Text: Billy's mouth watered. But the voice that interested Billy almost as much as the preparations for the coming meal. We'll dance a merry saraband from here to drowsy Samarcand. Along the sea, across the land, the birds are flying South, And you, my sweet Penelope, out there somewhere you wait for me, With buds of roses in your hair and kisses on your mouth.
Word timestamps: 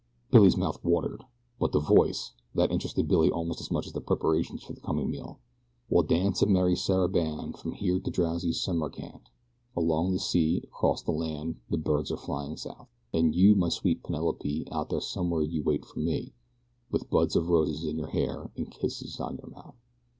Billy's 0.31 0.57
mouth 0.57 0.83
watered. 0.83 1.25
But 1.59 1.73
the 1.73 1.79
voice 1.79 2.31
that 2.55 2.71
interested 2.71 3.07
Billy 3.07 3.29
almost 3.29 3.61
as 3.61 3.69
much 3.69 3.85
as 3.85 3.93
the 3.93 4.01
preparations 4.01 4.63
for 4.63 4.73
the 4.73 4.81
coming 4.81 5.11
meal. 5.11 5.39
We'll 5.91 6.01
dance 6.01 6.41
a 6.41 6.47
merry 6.47 6.75
saraband 6.75 7.59
from 7.59 7.73
here 7.73 7.99
to 7.99 8.09
drowsy 8.09 8.51
Samarcand. 8.53 9.29
Along 9.77 10.11
the 10.11 10.17
sea, 10.17 10.61
across 10.63 11.03
the 11.03 11.11
land, 11.11 11.57
the 11.69 11.77
birds 11.77 12.09
are 12.09 12.17
flying 12.17 12.57
South, 12.57 12.87
And 13.13 13.35
you, 13.35 13.53
my 13.53 13.69
sweet 13.69 14.01
Penelope, 14.01 14.65
out 14.71 14.89
there 14.89 15.01
somewhere 15.01 15.43
you 15.43 15.61
wait 15.61 15.85
for 15.85 15.99
me, 15.99 16.33
With 16.89 17.11
buds 17.11 17.35
of 17.35 17.49
roses 17.49 17.83
in 17.85 17.99
your 17.99 18.07
hair 18.09 18.49
and 18.57 18.71
kisses 18.71 19.19
on 19.19 19.37
your 19.37 19.51
mouth. 19.51 19.75